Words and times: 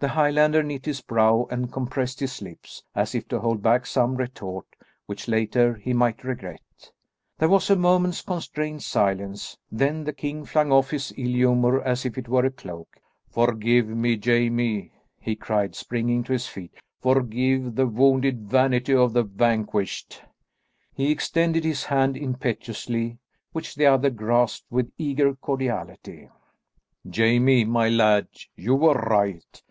The 0.00 0.08
Highlander 0.08 0.62
knit 0.62 0.86
his 0.86 1.02
brow 1.02 1.46
and 1.50 1.70
compressed 1.70 2.20
his 2.20 2.40
lips, 2.40 2.82
as 2.94 3.14
if 3.14 3.28
to 3.28 3.38
hold 3.38 3.60
back 3.60 3.84
some 3.84 4.14
retort 4.16 4.64
which 5.04 5.28
later 5.28 5.74
he 5.74 5.92
might 5.92 6.24
regret. 6.24 6.90
There 7.36 7.50
was 7.50 7.68
a 7.68 7.76
moment's 7.76 8.22
constrained 8.22 8.82
silence, 8.82 9.58
then 9.70 10.04
the 10.04 10.14
king 10.14 10.46
flung 10.46 10.72
off 10.72 10.90
his 10.90 11.12
ill 11.18 11.28
humour 11.34 11.82
as 11.82 12.06
if 12.06 12.16
it 12.16 12.30
were 12.30 12.46
a 12.46 12.50
cloak. 12.50 12.88
"Forgive 13.28 13.88
me, 13.88 14.16
Jamie," 14.16 14.90
he 15.18 15.36
cried, 15.36 15.74
springing 15.74 16.24
to 16.24 16.32
his 16.32 16.46
feet. 16.46 16.72
"Forgive 17.02 17.74
the 17.74 17.86
wounded 17.86 18.48
vanity 18.48 18.94
of 18.94 19.12
the 19.12 19.22
vanquished." 19.24 20.22
He 20.94 21.10
extended 21.10 21.62
his 21.62 21.84
hand 21.84 22.16
impetuously, 22.16 23.18
which 23.52 23.74
the 23.74 23.84
other 23.84 24.08
grasped 24.08 24.64
with 24.72 24.90
eager 24.96 25.34
cordiality. 25.34 26.30
"Jamie, 27.06 27.66
my 27.66 27.90
lad, 27.90 28.28
you 28.56 28.74
were 28.76 28.94
right. 28.94 29.44